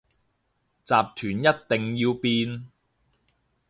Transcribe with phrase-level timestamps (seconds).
[0.03, 0.07] 集團
[1.43, 2.67] 一定要變